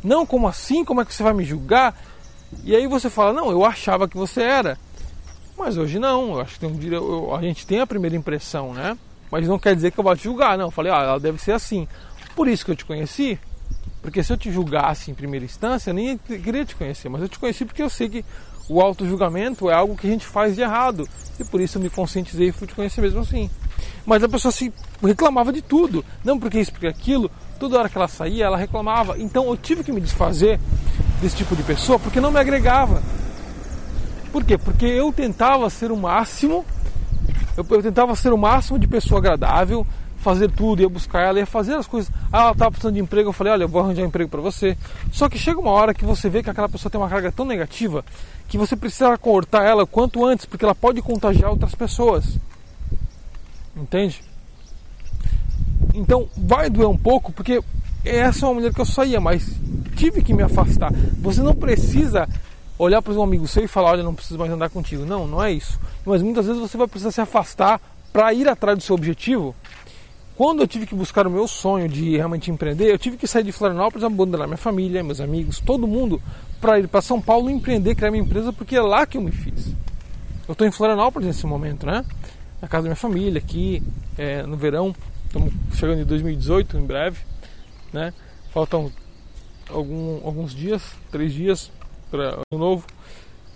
Não, 0.05 0.27
como 0.27 0.47
assim? 0.47 0.85
Como 0.85 1.01
é 1.01 1.05
que 1.05 1.15
você 1.15 1.23
vai 1.23 1.33
me 1.33 1.45
julgar? 1.45 1.99
E 2.63 2.77
aí 2.77 2.87
você 2.87 3.09
fala, 3.09 3.33
não, 3.33 3.51
eu 3.51 3.65
achava 3.65 4.07
que 4.07 4.17
você 4.17 4.43
era. 4.43 4.79
Mas 5.57 5.77
hoje 5.77 5.99
não, 5.99 6.35
eu 6.35 6.41
acho 6.41 6.61
que 6.61 6.67
um, 6.67 6.79
eu, 6.83 7.35
a 7.35 7.41
gente 7.41 7.67
tem 7.67 7.81
a 7.81 7.87
primeira 7.87 8.15
impressão, 8.15 8.73
né? 8.73 8.97
Mas 9.31 9.49
não 9.49 9.59
quer 9.59 9.75
dizer 9.75 9.91
que 9.91 9.99
eu 9.99 10.05
vou 10.05 10.15
te 10.15 10.25
julgar, 10.25 10.57
não. 10.57 10.67
Eu 10.67 10.71
falei, 10.71 10.93
ah, 10.93 11.03
ela 11.03 11.21
deve 11.21 11.39
ser 11.39 11.53
assim. 11.53 11.89
Por 12.37 12.47
isso 12.47 12.65
que 12.65 12.71
eu 12.71 12.77
te 12.77 12.85
conheci. 12.85 13.39
Porque 14.01 14.23
se 14.23 14.33
eu 14.33 14.37
te 14.37 14.53
julgasse 14.53 15.11
em 15.11 15.15
primeira 15.15 15.45
instância, 15.45 15.93
nem 15.93 16.17
queria 16.19 16.65
te 16.65 16.77
conhecer. 16.77 17.09
Mas 17.09 17.23
eu 17.23 17.29
te 17.29 17.39
conheci 17.39 17.65
porque 17.65 17.83
eu 17.83 17.91
sei 17.91 18.09
que 18.09 18.25
o 18.69 18.81
auto-julgamento 18.81 19.71
é 19.71 19.75
algo 19.75 19.97
que 19.97 20.07
a 20.07 20.11
gente 20.11 20.27
faz 20.27 20.55
de 20.55 20.63
errado. 20.63 21.09
E 21.39 21.45
por 21.45 21.61
isso 21.61 21.79
eu 21.79 21.83
me 21.83 21.89
conscientizei 21.89 22.49
e 22.49 22.53
fui 22.53 22.67
te 22.67 22.75
conhecer 22.75 23.01
mesmo 23.01 23.21
assim. 23.21 23.51
Mas 24.05 24.23
a 24.23 24.29
pessoa 24.29 24.51
se 24.53 24.73
reclamava 25.03 25.53
de 25.53 25.63
tudo. 25.63 26.05
Não 26.25 26.39
porque 26.39 26.61
isso, 26.61 26.73
porque 26.73 26.87
aquilo. 26.87 27.31
Toda 27.59 27.79
hora 27.79 27.89
que 27.89 27.97
ela 27.97 28.09
saía, 28.09 28.45
ela 28.45 28.57
reclamava. 28.57 29.19
Então 29.19 29.47
eu 29.47 29.57
tive 29.57 29.83
que 29.83 29.93
me 29.93 30.01
desfazer 30.01 30.61
desse 31.21 31.37
tipo 31.37 31.57
de 31.57 31.63
pessoa 31.63 31.99
porque 31.99 32.21
não 32.21 32.31
me 32.31 32.39
agregava. 32.39 33.03
Por 34.33 34.45
quê? 34.45 34.59
Porque 34.59 34.87
eu 34.87 35.13
tentava 35.13 35.69
ser 35.71 35.91
o 35.91 35.97
máximo, 35.97 36.65
eu, 37.57 37.67
eu 37.69 37.83
tentava 37.83 38.15
ser 38.15 38.33
o 38.33 38.39
máximo 38.39 38.79
de 38.79 38.87
pessoa 38.87 39.19
agradável, 39.19 39.87
fazer 40.19 40.51
tudo, 40.51 40.83
ia 40.83 40.89
buscar 40.89 41.23
ela, 41.23 41.39
ia 41.39 41.47
fazer 41.47 41.75
as 41.75 41.87
coisas. 41.87 42.13
Ah, 42.33 42.43
ela 42.43 42.53
estava 42.53 42.71
precisando 42.71 42.95
de 42.95 43.01
emprego, 43.01 43.29
eu 43.29 43.33
falei, 43.33 43.53
olha, 43.53 43.65
eu 43.65 43.69
vou 43.69 43.83
arranjar 43.83 44.03
um 44.03 44.07
emprego 44.07 44.31
para 44.31 44.41
você. 44.41 44.77
Só 45.13 45.29
que 45.29 45.39
chega 45.39 45.59
uma 45.59 45.71
hora 45.71 45.95
que 45.95 46.05
você 46.05 46.29
vê 46.29 46.43
que 46.43 46.51
aquela 46.51 46.69
pessoa 46.69 46.91
tem 46.91 47.01
uma 47.01 47.09
carga 47.09 47.33
tão 47.33 47.45
negativa 47.45 48.05
que 48.49 48.59
você 48.59 48.77
precisa 48.77 49.17
cortar 49.19 49.65
ela 49.65 49.87
quanto 49.87 50.25
antes, 50.25 50.47
porque 50.47 50.65
ela 50.65 50.75
pode 50.75 51.01
contagiar 51.03 51.51
outras 51.51 51.75
pessoas. 51.75 52.39
Entende? 53.77 54.23
Então 55.95 56.29
vai 56.37 56.69
doer 56.69 56.89
um 56.89 56.97
pouco, 56.97 57.33
porque 57.33 57.63
essa 58.05 58.45
é 58.45 58.49
uma 58.49 58.55
mulher 58.55 58.73
que 58.73 58.81
eu 58.81 58.87
saía, 58.87 59.21
mas 59.21 59.53
tive 59.97 60.23
que 60.23 60.33
me 60.33 60.43
afastar. 60.43 60.93
Você 61.21 61.43
não 61.43 61.55
precisa 61.55 62.29
olhar 62.79 63.03
para 63.03 63.13
um 63.13 63.23
amigo 63.23 63.47
seu 63.47 63.65
e 63.65 63.69
falar, 63.69 63.91
olha, 63.91 64.03
não 64.03 64.15
preciso 64.15 64.39
mais 64.39 64.51
andar 64.51 64.71
contigo. 64.71 65.05
Não, 65.05 65.27
não 65.27 65.43
é 65.43 65.53
isso. 65.53 65.79
Mas 66.07 66.23
muitas 66.23 66.47
vezes 66.47 66.61
você 66.61 66.77
vai 66.77 66.87
precisar 66.87 67.11
se 67.11 67.21
afastar 67.21 67.81
para 68.13 68.33
ir 68.33 68.49
atrás 68.49 68.79
do 68.79 68.85
seu 68.85 68.95
objetivo. 68.95 69.55
Quando 70.39 70.63
eu 70.63 70.69
tive 70.69 70.87
que 70.87 70.95
buscar 70.95 71.27
o 71.27 71.31
meu 71.31 71.49
sonho 71.49 71.89
de 71.89 72.17
realmente 72.17 72.49
empreender, 72.49 72.93
eu 72.93 72.97
tive 72.97 73.17
que 73.17 73.27
sair 73.27 73.43
de 73.43 73.51
Florianópolis, 73.51 74.05
abandonar 74.05 74.47
minha 74.47 74.57
família, 74.57 75.03
meus 75.03 75.21
amigos, 75.21 75.59
todo 75.59 75.85
mundo, 75.85 76.23
para 76.61 76.79
ir 76.79 76.87
para 76.87 77.03
São 77.03 77.21
Paulo 77.21 77.51
empreender, 77.51 77.97
criar 77.97 78.13
minha 78.13 78.23
empresa, 78.23 78.53
porque 78.53 78.77
é 78.77 78.81
lá 78.81 79.05
que 79.05 79.17
eu 79.17 79.21
me 79.21 79.33
fiz. 79.33 79.75
Eu 80.47 80.53
estou 80.53 80.65
em 80.65 80.71
Florianópolis 80.71 81.27
nesse 81.27 81.45
momento, 81.45 81.85
né? 81.85 82.05
Na 82.63 82.69
casa 82.69 82.85
da 82.85 82.91
minha 82.91 82.95
família, 82.95 83.41
aqui, 83.41 83.83
é, 84.17 84.45
no 84.45 84.57
verão. 84.57 84.95
Estamos 85.27 85.53
chegando 85.75 86.03
em 86.03 86.05
2018, 86.05 86.79
em 86.79 86.87
breve, 86.87 87.19
né? 87.93 88.15
Faltam 88.53 88.93
algum, 89.69 90.25
alguns 90.25 90.55
dias, 90.55 90.95
três 91.11 91.33
dias 91.35 91.69
para 92.13 92.35
ano 92.35 92.45
novo. 92.53 92.87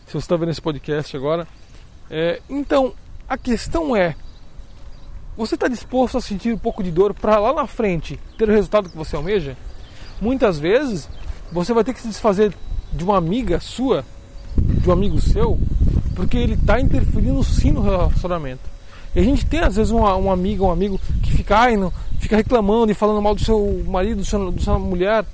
Se 0.06 0.14
você 0.14 0.18
está 0.18 0.34
vendo 0.34 0.50
esse 0.50 0.60
podcast 0.60 1.16
agora. 1.16 1.46
É, 2.10 2.42
então, 2.50 2.92
a 3.28 3.38
questão 3.38 3.94
é: 3.94 4.16
você 5.36 5.54
está 5.54 5.68
disposto 5.68 6.18
a 6.18 6.20
sentir 6.20 6.52
um 6.52 6.58
pouco 6.58 6.82
de 6.82 6.90
dor 6.90 7.14
para 7.14 7.38
lá 7.38 7.52
na 7.52 7.66
frente 7.66 8.18
ter 8.36 8.48
o 8.48 8.52
resultado 8.52 8.88
que 8.88 8.96
você 8.96 9.16
almeja? 9.16 9.56
Muitas 10.20 10.58
vezes 10.58 11.08
você 11.50 11.72
vai 11.72 11.84
ter 11.84 11.94
que 11.94 12.00
se 12.00 12.08
desfazer 12.08 12.52
de 12.92 13.02
uma 13.04 13.16
amiga 13.16 13.58
sua, 13.60 14.04
de 14.56 14.88
um 14.88 14.92
amigo 14.92 15.20
seu, 15.20 15.58
porque 16.14 16.36
ele 16.36 16.54
está 16.54 16.80
interferindo 16.80 17.42
sim 17.42 17.70
no 17.70 17.80
relacionamento. 17.80 18.70
E 19.14 19.20
a 19.20 19.22
gente 19.22 19.44
tem 19.46 19.60
às 19.60 19.76
vezes 19.76 19.90
uma, 19.90 20.14
uma 20.14 20.32
amiga, 20.32 20.64
um 20.64 20.70
amigo 20.70 21.00
que 21.22 21.32
fica, 21.32 21.58
ai, 21.58 21.76
não, 21.76 21.92
fica 22.18 22.36
reclamando 22.36 22.92
e 22.92 22.94
falando 22.94 23.20
mal 23.20 23.34
do 23.34 23.44
seu 23.44 23.82
marido, 23.86 24.18
do 24.18 24.24
seu, 24.24 24.50
da 24.50 24.60
sua 24.60 24.78
mulher. 24.78 25.24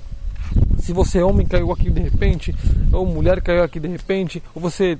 Se 0.89 0.93
você 0.93 1.19
é 1.19 1.23
homem 1.23 1.45
caiu 1.45 1.71
aqui 1.71 1.87
de 1.87 2.01
repente, 2.01 2.55
ou 2.91 3.05
mulher 3.05 3.39
caiu 3.41 3.61
aqui 3.61 3.79
de 3.79 3.87
repente, 3.87 4.41
ou 4.55 4.59
você 4.59 4.97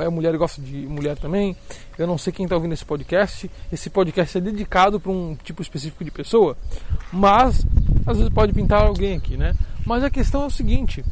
é 0.00 0.08
mulher 0.08 0.32
e 0.32 0.38
gosta 0.38 0.62
de 0.62 0.86
mulher 0.86 1.18
também. 1.18 1.56
Eu 1.98 2.06
não 2.06 2.16
sei 2.16 2.32
quem 2.32 2.44
está 2.44 2.54
ouvindo 2.54 2.74
esse 2.74 2.84
podcast. 2.84 3.50
Esse 3.72 3.90
podcast 3.90 4.38
é 4.38 4.40
dedicado 4.40 5.00
para 5.00 5.10
um 5.10 5.34
tipo 5.42 5.60
específico 5.60 6.04
de 6.04 6.12
pessoa, 6.12 6.56
mas 7.12 7.66
às 8.06 8.18
vezes 8.18 8.32
pode 8.32 8.52
pintar 8.52 8.84
alguém 8.84 9.16
aqui, 9.16 9.36
né? 9.36 9.52
Mas 9.84 10.04
a 10.04 10.10
questão 10.10 10.44
é 10.44 10.46
o 10.46 10.50
seguinte: 10.50 11.04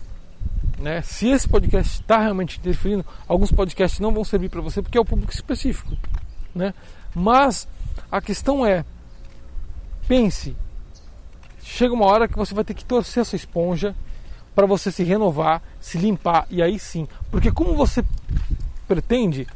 né? 0.78 1.02
Se 1.02 1.26
esse 1.26 1.48
podcast 1.48 2.00
está 2.00 2.20
realmente 2.20 2.60
interferindo, 2.60 3.04
alguns 3.26 3.50
podcasts 3.50 3.98
não 3.98 4.14
vão 4.14 4.22
servir 4.22 4.48
para 4.48 4.60
você 4.60 4.80
porque 4.80 4.96
é 4.96 5.00
o 5.00 5.04
público 5.04 5.32
específico, 5.32 5.96
né? 6.54 6.72
Mas 7.12 7.66
a 8.12 8.20
questão 8.20 8.64
é, 8.64 8.84
pense, 10.06 10.56
chega 11.60 11.92
uma 11.92 12.06
hora 12.06 12.28
que 12.28 12.38
você 12.38 12.54
vai 12.54 12.62
ter 12.62 12.74
que 12.74 12.84
torcer 12.84 13.22
essa 13.22 13.34
esponja 13.34 13.92
para 14.60 14.66
você 14.66 14.92
se 14.92 15.02
renovar, 15.02 15.62
se 15.80 15.96
limpar 15.96 16.46
e 16.50 16.62
aí 16.62 16.78
sim, 16.78 17.08
porque 17.30 17.50
como 17.50 17.72
você 17.72 18.04
pretende 18.86 19.46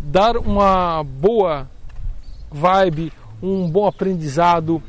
dar 0.00 0.38
uma 0.38 1.04
boa 1.04 1.68
vibe, 2.50 3.12
um 3.42 3.68
bom 3.68 3.86
aprendizado, 3.86 4.82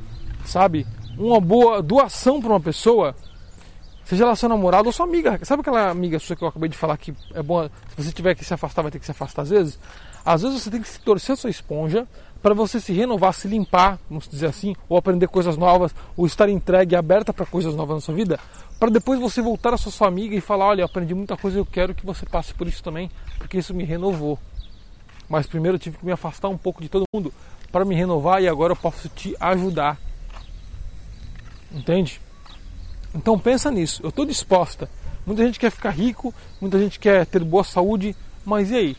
sabe? 0.45 0.87
Uma 1.17 1.41
boa 1.41 1.81
doação 1.83 2.41
para 2.41 2.51
uma 2.51 2.59
pessoa, 2.61 3.13
Seja 4.05 4.25
ela 4.25 4.35
seu 4.35 4.49
namorado 4.49 4.87
ou 4.87 4.91
sua 4.91 5.05
amiga. 5.05 5.39
Sabe 5.43 5.61
aquela 5.61 5.89
amiga 5.89 6.19
sua 6.19 6.35
que 6.35 6.43
eu 6.43 6.47
acabei 6.47 6.69
de 6.69 6.77
falar 6.77 6.97
que 6.97 7.13
é 7.33 7.41
bom, 7.41 7.63
se 7.63 8.03
você 8.03 8.11
tiver 8.11 8.35
que 8.35 8.43
se 8.43 8.53
afastar, 8.53 8.81
vai 8.81 8.91
ter 8.91 8.99
que 8.99 9.05
se 9.05 9.11
afastar 9.11 9.43
às 9.43 9.49
vezes? 9.49 9.79
Às 10.25 10.41
vezes 10.41 10.61
você 10.61 10.69
tem 10.69 10.81
que 10.81 10.99
torcer 10.99 11.33
a 11.33 11.35
sua 11.37 11.49
esponja 11.49 12.07
para 12.43 12.53
você 12.53 12.77
se 12.77 12.91
renovar, 12.91 13.33
se 13.33 13.47
limpar, 13.47 13.97
vamos 14.09 14.27
dizer 14.27 14.47
assim, 14.47 14.75
ou 14.89 14.97
aprender 14.97 15.29
coisas 15.29 15.55
novas, 15.55 15.95
ou 16.17 16.25
estar 16.25 16.49
entregue, 16.49 16.93
aberta 16.93 17.33
para 17.33 17.45
coisas 17.45 17.73
novas 17.73 17.95
na 17.95 18.01
sua 18.01 18.13
vida, 18.13 18.37
para 18.77 18.91
depois 18.91 19.17
você 19.17 19.41
voltar 19.41 19.73
a 19.73 19.77
sua, 19.77 19.93
sua 19.93 20.09
amiga 20.09 20.35
e 20.35 20.41
falar: 20.41 20.67
Olha, 20.67 20.83
aprendi 20.83 21.15
muita 21.15 21.37
coisa 21.37 21.57
eu 21.57 21.65
quero 21.65 21.95
que 21.95 22.05
você 22.05 22.25
passe 22.25 22.53
por 22.53 22.67
isso 22.67 22.83
também, 22.83 23.09
porque 23.37 23.57
isso 23.57 23.73
me 23.73 23.85
renovou. 23.85 24.37
Mas 25.29 25.47
primeiro 25.47 25.77
eu 25.77 25.79
tive 25.79 25.97
que 25.97 26.05
me 26.05 26.11
afastar 26.11 26.49
um 26.49 26.57
pouco 26.57 26.81
de 26.81 26.89
todo 26.89 27.05
mundo 27.15 27.33
para 27.71 27.85
me 27.85 27.95
renovar 27.95 28.43
e 28.43 28.47
agora 28.49 28.73
eu 28.73 28.77
posso 28.77 29.07
te 29.07 29.33
ajudar. 29.39 29.97
Entende? 31.71 32.19
Então 33.15 33.39
pensa 33.39 33.71
nisso. 33.71 34.03
Eu 34.03 34.09
estou 34.09 34.25
disposta. 34.25 34.89
Muita 35.25 35.45
gente 35.45 35.57
quer 35.57 35.71
ficar 35.71 35.91
rico, 35.91 36.33
muita 36.59 36.77
gente 36.77 36.99
quer 36.99 37.25
ter 37.25 37.41
boa 37.41 37.63
saúde, 37.63 38.13
mas 38.45 38.69
e 38.69 38.75
aí? 38.75 38.97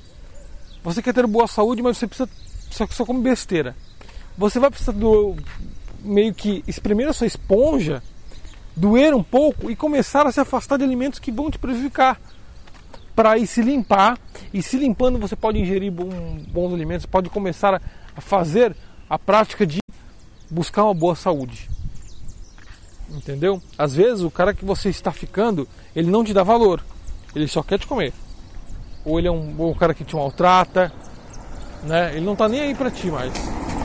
Você 0.83 1.03
quer 1.03 1.13
ter 1.13 1.27
boa 1.27 1.47
saúde, 1.47 1.83
mas 1.83 1.99
você 1.99 2.07
precisa 2.07 2.29
só, 2.75 2.87
só 2.89 3.05
come 3.05 3.23
besteira. 3.23 3.77
Você 4.37 4.59
vai 4.59 4.71
precisar 4.71 4.93
do, 4.93 5.37
meio 6.03 6.35
que 6.35 6.63
espremer 6.67 7.09
a 7.09 7.13
sua 7.13 7.27
esponja, 7.27 8.03
doer 8.77 9.15
um 9.15 9.23
pouco 9.23 9.71
e 9.71 9.77
começar 9.77 10.27
a 10.27 10.33
se 10.33 10.41
afastar 10.41 10.77
de 10.77 10.85
alimentos 10.85 11.19
que 11.19 11.33
vão 11.33 11.51
te 11.51 11.59
prejudicar. 11.59 12.21
Para 13.15 13.39
ir 13.39 13.47
se 13.47 13.63
limpar, 13.63 14.19
e 14.53 14.61
se 14.61 14.77
limpando 14.77 15.19
você 15.19 15.37
pode 15.37 15.61
ingerir 15.61 15.93
bons 15.93 16.75
alimentos, 16.75 17.07
pode 17.07 17.31
começar 17.31 17.81
a 18.17 18.21
fazer 18.21 18.75
a 19.09 19.17
prática 19.17 19.65
de 19.65 19.79
buscar 20.51 20.85
uma 20.85 20.95
boa 20.95 21.15
saúde. 21.15 21.71
Entendeu? 23.09 23.63
Às 23.79 23.95
vezes 23.95 24.23
o 24.23 24.31
cara 24.31 24.53
que 24.53 24.65
você 24.65 24.89
está 24.89 25.13
ficando, 25.13 25.69
ele 25.95 26.11
não 26.11 26.25
te 26.25 26.35
dá 26.35 26.43
valor. 26.43 26.85
Ele 27.37 27.47
só 27.47 27.63
quer 27.63 27.79
te 27.79 27.87
comer. 27.87 28.13
Ou 29.05 29.19
ele 29.19 29.29
é 29.29 29.31
um, 29.31 29.71
um 29.71 29.75
cara 29.75 29.95
que 29.95 30.05
te 30.05 30.17
maltrata, 30.17 30.93
né? 31.85 32.13
Ele 32.17 32.25
não 32.25 32.33
está 32.33 32.49
nem 32.49 32.61
aí 32.61 32.75
para 32.75 32.91
ti 32.91 33.09
mais. 33.09 33.33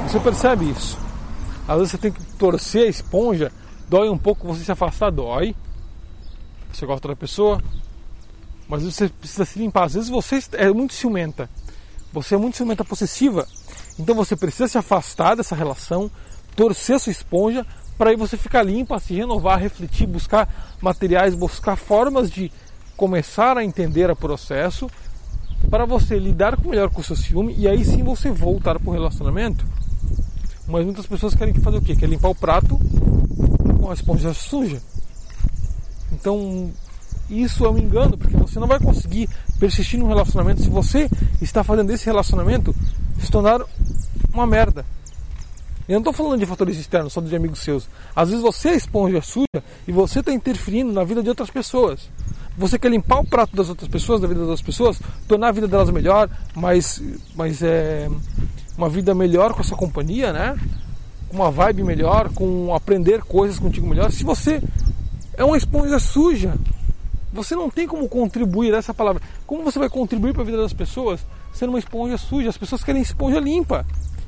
Você 0.08 0.20
percebe 0.20 0.70
isso? 0.70 0.98
Às 1.68 1.78
vezes 1.78 1.92
você 1.92 1.98
tem 1.98 2.12
que 2.12 2.24
torcer 2.36 2.88
a 2.88 2.90
esponja, 2.90 3.52
dói 3.88 4.10
um 4.10 4.18
pouco 4.18 4.48
você 4.48 4.64
se 4.64 4.72
afastar, 4.72 5.12
dói. 5.12 5.56
Você 6.72 6.86
gosta 6.86 7.08
da 7.08 7.16
pessoa, 7.16 7.62
mas 8.68 8.84
você 8.84 9.10
precisa 9.10 9.46
se 9.46 9.60
limpar. 9.60 9.86
Às 9.86 9.94
vezes 9.94 10.10
você 10.10 10.40
é 10.54 10.72
muito 10.72 10.94
ciumenta. 10.94 11.50
Você 12.12 12.36
é 12.36 12.38
muito 12.38 12.58
ciumenta 12.58 12.84
possessiva. 12.84 13.48
Então 14.00 14.16
você 14.16 14.36
precisa 14.36 14.68
se 14.68 14.78
afastar 14.78 15.36
dessa 15.36 15.56
relação, 15.56 16.10
torcer 16.56 16.96
a 16.96 17.00
sua 17.00 17.12
esponja 17.12 17.66
para 17.98 18.12
aí 18.12 18.16
você 18.16 18.38
ficar 18.38 18.64
limpa, 18.64 18.98
se 18.98 19.14
renovar, 19.14 19.60
refletir, 19.60 20.08
buscar 20.08 20.76
materiais, 20.82 21.36
buscar 21.36 21.76
formas 21.76 22.32
de 22.32 22.52
começar 22.96 23.58
a 23.58 23.64
entender 23.64 24.10
o 24.10 24.16
processo 24.16 24.90
para 25.70 25.86
você 25.86 26.18
lidar 26.18 26.58
melhor 26.64 26.90
com 26.90 27.02
o 27.02 27.04
seu 27.04 27.16
ciúme 27.16 27.56
e 27.58 27.68
aí 27.68 27.84
sim 27.84 28.04
você 28.04 28.32
voltar 28.32 28.80
para 28.80 28.90
o 28.90 28.94
relacionamento. 28.94 29.66
Mas 30.68 30.86
muitas 30.86 31.06
pessoas 31.06 31.34
querem 31.34 31.54
fazer 31.56 31.78
o 31.78 31.82
quê? 31.82 31.96
Quer 31.96 32.08
limpar 32.08 32.30
o 32.30 32.36
prato 32.36 32.80
com 33.80 33.90
a 33.90 33.94
esponja 33.94 34.34
suja. 34.34 34.82
Então 36.12 36.72
isso 37.30 37.66
é 37.66 37.70
um 37.70 37.78
engano, 37.78 38.18
porque 38.18 38.36
você 38.36 38.60
não 38.60 38.68
vai 38.68 38.80
conseguir 38.80 39.30
persistir 39.60 40.00
num 40.00 40.08
relacionamento 40.08 40.62
se 40.62 40.70
você 40.70 41.10
está 41.42 41.64
fazendo 41.64 41.92
esse 41.92 42.06
relacionamento 42.06 42.76
se 43.20 43.30
tornar 43.30 43.62
uma 44.34 44.48
merda. 44.48 44.86
Eu 45.88 45.94
não 45.94 46.00
estou 46.00 46.14
falando 46.14 46.40
de 46.40 46.46
fatores 46.46 46.78
externos, 46.78 47.14
só 47.14 47.20
de 47.20 47.36
amigos 47.36 47.60
seus. 47.60 47.90
Às 48.16 48.30
vezes 48.30 48.44
você 48.44 48.70
é 48.70 48.76
esponja 48.76 49.22
suja 49.22 49.64
e 49.88 49.92
você 49.92 50.20
está 50.20 50.32
interferindo 50.32 50.94
na 50.94 51.04
vida 51.04 51.24
de 51.24 51.30
outras 51.30 51.50
pessoas. 51.50 52.10
Você 52.60 52.78
quer 52.78 52.92
limpar 52.92 53.22
o 53.22 53.26
prato 53.26 53.56
das 53.56 53.70
outras 53.70 53.88
pessoas, 53.88 54.20
da 54.20 54.28
vida 54.28 54.42
das 54.42 54.50
outras 54.50 54.66
pessoas, 54.66 55.02
tornar 55.30 55.48
a 55.48 55.52
vida 55.54 55.66
delas 55.66 55.90
melhor, 55.90 56.30
mas, 56.54 57.02
mas 57.34 57.64
é 57.64 58.10
uma 58.78 58.90
vida 58.90 59.16
melhor 59.16 59.54
com 59.54 59.62
a 59.62 59.64
sua 59.64 59.78
companhia, 59.78 60.34
né? 60.34 60.60
Com 61.30 61.38
uma 61.38 61.50
vibe 61.50 61.84
melhor, 61.84 62.28
com 62.34 62.76
aprender 62.76 63.22
coisas 63.22 63.58
contigo 63.58 63.88
melhor. 63.88 64.12
Se 64.12 64.26
você 64.26 64.62
é 65.38 65.44
uma 65.46 65.56
esponja 65.56 66.00
suja, 66.00 66.54
você 67.32 67.56
não 67.56 67.70
tem 67.70 67.88
como 67.88 68.10
contribuir 68.10 68.74
essa 68.74 68.94
palavra. 68.94 69.22
Como 69.48 69.64
você 69.64 69.80
vai 69.80 69.90
contribuir 69.90 70.34
para 70.34 70.42
a 70.42 70.46
vida 70.46 70.58
das 70.58 70.74
pessoas 70.74 71.26
sendo 71.54 71.70
uma 71.70 71.80
esponja 71.80 72.18
suja? 72.18 72.50
As 72.50 72.58
pessoas 72.58 72.84
querem 72.84 73.02
esponja 73.02 73.40
limpa. 73.40 73.86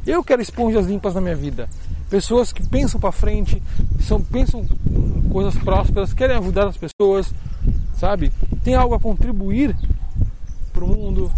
Eu 0.07 0.23
quero 0.23 0.41
esponjas 0.41 0.87
limpas 0.87 1.15
na 1.15 1.19
minha 1.19 1.35
vida. 1.35 1.67
Pessoas 2.09 2.53
que 2.53 2.65
pensam 2.65 2.97
para 2.97 3.11
frente, 3.11 3.61
são, 3.99 4.21
pensam 4.21 4.65
coisas 5.29 5.55
prósperas, 5.61 6.13
querem 6.13 6.37
ajudar 6.37 6.67
as 6.67 6.77
pessoas, 6.77 7.33
sabe? 8.01 8.31
Tem 8.63 8.73
algo 8.73 8.95
a 8.95 8.99
contribuir 8.99 9.75
para 10.73 10.83
o 10.83 10.87
mundo. 10.87 11.31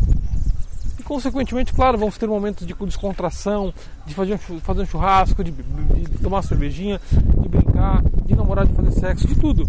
E 0.97 1.03
consequentemente, 1.03 1.73
claro, 1.73 1.97
vamos 1.97 2.17
ter 2.17 2.25
momentos 2.25 2.65
de 2.65 2.73
descontração, 2.73 3.73
de 4.05 4.13
fazer 4.13 4.35
um, 4.35 4.59
fazer 4.61 4.81
um 4.83 4.85
churrasco, 4.85 5.43
de, 5.43 5.51
de, 5.51 6.01
de 6.03 6.17
tomar 6.19 6.41
cervejinha, 6.41 7.01
de 7.41 7.49
brincar, 7.49 8.01
de 8.25 8.33
namorar, 8.33 8.65
de 8.65 8.73
fazer 8.73 8.91
sexo, 8.93 9.27
de 9.27 9.35
tudo. 9.35 9.67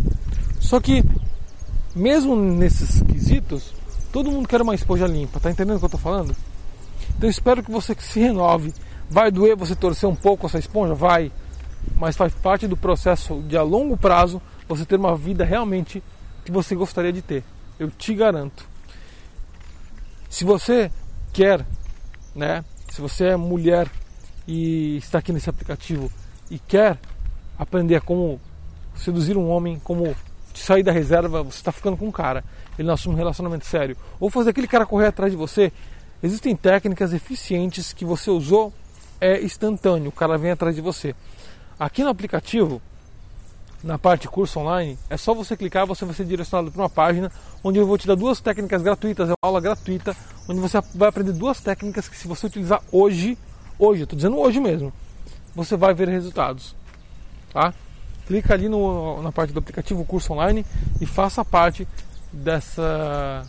Só 0.61 0.79
que, 0.79 1.05
mesmo 1.97 2.37
nesses 2.37 3.03
quesitos, 3.03 3.75
todo 4.13 4.31
mundo 4.31 4.47
quer 4.47 4.63
uma 4.63 4.75
esponja 4.75 5.09
limpa, 5.09 5.41
tá 5.41 5.51
entendendo 5.51 5.77
o 5.77 5.79
que 5.81 5.87
eu 5.87 5.91
tô 5.91 5.99
falando? 5.99 6.35
Então 7.19 7.29
espero 7.29 7.63
que 7.63 7.73
você 7.73 7.97
se 7.99 8.21
renove. 8.21 8.73
Vai 9.11 9.33
doer 9.33 9.57
você 9.57 9.75
torcer 9.75 10.09
um 10.09 10.15
pouco 10.15 10.47
essa 10.47 10.59
esponja? 10.61 10.95
Vai. 10.95 11.33
Mas 11.97 12.17
faz 12.17 12.33
parte 12.35 12.69
do 12.69 12.77
processo 12.77 13.43
de 13.49 13.57
a 13.57 13.63
longo 13.63 13.97
prazo 13.97 14.41
você 14.69 14.85
ter 14.85 14.97
uma 14.97 15.17
vida 15.17 15.45
realmente 15.45 16.03
que 16.45 16.53
você 16.53 16.75
gostaria 16.75 17.13
de 17.13 17.23
ter. 17.23 17.43
Eu 17.79 17.91
te 17.91 18.15
garanto. 18.15 18.67
Se 20.29 20.45
você 20.45 20.91
quer, 21.33 21.65
né? 22.35 22.65
Se 22.91 23.01
você 23.01 23.29
é 23.29 23.37
mulher 23.37 23.91
e 24.47 24.99
está 24.99 25.19
aqui 25.19 25.33
nesse 25.33 25.51
aplicativo 25.51 26.11
e 26.51 26.59
quer 26.59 26.99
aprender 27.59 28.01
como 28.03 28.41
seduzir 28.95 29.37
um 29.37 29.49
homem, 29.49 29.81
como 29.83 30.15
sair 30.55 30.83
da 30.83 30.93
reserva, 30.93 31.43
você 31.43 31.59
está 31.59 31.73
ficando 31.73 31.97
com 31.97 32.07
um 32.07 32.13
cara, 32.13 32.45
ele 32.79 32.87
não 32.87 32.95
assume 32.95 33.15
um 33.15 33.19
relacionamento 33.19 33.67
sério, 33.67 33.97
ou 34.21 34.31
fazer 34.31 34.51
aquele 34.51 34.69
cara 34.69 34.87
correr 34.87 35.09
atrás 35.09 35.33
de 35.33 35.37
você 35.37 35.73
Existem 36.25 36.57
técnicas 36.57 37.13
eficientes 37.13 37.93
que 37.93 38.03
você 38.03 38.31
usou, 38.31 38.73
é 39.21 39.43
instantâneo, 39.43 40.09
o 40.09 40.13
cara 40.13 40.39
vem 40.39 40.53
atrás 40.53 40.75
de 40.75 40.81
você. 40.81 41.15
Aqui 41.79 42.03
no 42.03 42.09
aplicativo, 42.09 42.81
na 43.85 43.99
parte 43.99 44.27
curso 44.27 44.59
online, 44.59 44.99
é 45.11 45.17
só 45.17 45.35
você 45.35 45.55
clicar, 45.55 45.87
você 45.87 46.07
vai 46.07 46.15
ser 46.15 46.25
direcionado 46.25 46.73
para 46.73 46.83
uma 46.83 46.89
página 46.89 47.31
onde 47.63 47.79
eu 47.79 47.87
vou 47.87 47.99
te 47.99 48.07
dar 48.07 48.15
duas 48.15 48.41
técnicas 48.41 48.81
gratuitas, 48.81 49.29
é 49.29 49.33
uma 49.33 49.37
aula 49.43 49.61
gratuita, 49.61 50.17
onde 50.49 50.59
você 50.59 50.81
vai 50.95 51.11
aprender 51.11 51.33
duas 51.33 51.61
técnicas 51.61 52.09
que 52.09 52.17
se 52.17 52.27
você 52.27 52.47
utilizar 52.47 52.83
hoje, 52.91 53.37
hoje, 53.79 54.05
estou 54.05 54.17
dizendo 54.17 54.39
hoje 54.39 54.59
mesmo, 54.59 54.91
você 55.55 55.77
vai 55.77 55.93
ver 55.93 56.09
resultados. 56.09 56.75
Tá? 57.53 57.75
Clica 58.27 58.55
ali 58.55 58.71
no, 58.71 59.21
na 59.21 59.31
parte 59.31 59.53
do 59.53 59.59
aplicativo 59.59 60.03
curso 60.07 60.33
online 60.33 60.65
e 60.99 61.05
faça 61.05 61.45
parte 61.45 61.87
dessa 62.33 63.43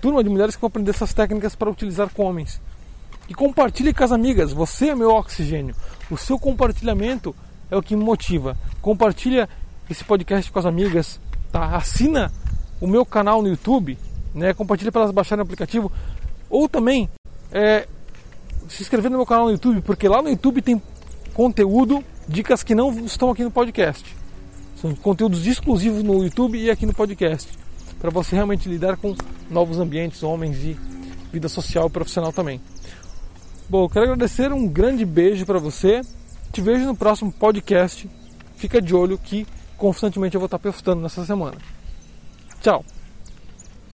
turma 0.00 0.24
de 0.24 0.30
mulheres 0.30 0.54
que 0.56 0.60
vão 0.62 0.68
aprender 0.68 0.90
essas 0.90 1.12
técnicas 1.12 1.54
para 1.54 1.70
utilizar 1.70 2.08
com 2.08 2.24
homens. 2.24 2.62
E 3.28 3.34
compartilhe 3.34 3.92
com 3.92 4.02
as 4.02 4.10
amigas, 4.10 4.52
você 4.52 4.88
é 4.88 4.94
meu 4.94 5.10
oxigênio. 5.10 5.76
O 6.10 6.16
seu 6.16 6.38
compartilhamento 6.38 7.36
é 7.70 7.76
o 7.76 7.82
que 7.82 7.94
me 7.94 8.02
motiva. 8.02 8.56
Compartilha 8.80 9.48
esse 9.88 10.04
podcast 10.04 10.50
com 10.50 10.58
as 10.58 10.66
amigas, 10.66 11.20
tá? 11.50 11.76
Assina 11.76 12.32
o 12.80 12.86
meu 12.86 13.04
canal 13.04 13.42
no 13.42 13.48
YouTube, 13.48 13.98
né? 14.34 14.54
Compartilha 14.54 14.90
para 14.90 15.02
elas 15.02 15.14
baixarem 15.14 15.42
o 15.42 15.44
aplicativo. 15.44 15.90
Ou 16.48 16.68
também 16.68 17.08
é, 17.50 17.86
se 18.68 18.82
inscrever 18.82 19.10
no 19.10 19.18
meu 19.18 19.26
canal 19.26 19.46
no 19.46 19.52
YouTube, 19.52 19.80
porque 19.82 20.08
lá 20.08 20.22
no 20.22 20.28
YouTube 20.28 20.62
tem 20.62 20.80
conteúdo, 21.34 22.02
dicas 22.28 22.62
que 22.62 22.74
não 22.74 22.90
estão 23.04 23.30
aqui 23.30 23.44
no 23.44 23.50
podcast. 23.50 24.16
São 24.76 24.94
conteúdos 24.94 25.46
exclusivos 25.46 26.02
no 26.02 26.22
YouTube 26.22 26.58
e 26.58 26.70
aqui 26.70 26.86
no 26.86 26.94
podcast, 26.94 27.48
para 28.00 28.10
você 28.10 28.34
realmente 28.34 28.68
lidar 28.68 28.96
com 28.96 29.14
novos 29.48 29.78
ambientes, 29.78 30.22
homens 30.22 30.58
e 30.58 30.76
vida 31.32 31.48
social 31.48 31.86
e 31.86 31.90
profissional 31.90 32.32
também. 32.32 32.60
Bom, 33.68 33.88
quero 33.88 34.04
agradecer, 34.04 34.52
um 34.52 34.66
grande 34.66 35.04
beijo 35.04 35.46
para 35.46 35.58
você. 35.58 36.02
Te 36.52 36.60
vejo 36.60 36.84
no 36.84 36.94
próximo 36.94 37.32
podcast. 37.32 38.08
Fica 38.56 38.82
de 38.82 38.94
olho 38.94 39.16
que 39.16 39.46
constantemente 39.82 40.36
eu 40.36 40.40
vou 40.40 40.46
estar 40.46 40.60
postando 40.60 41.02
nessa 41.02 41.24
semana. 41.24 41.56
Tchau! 42.60 42.84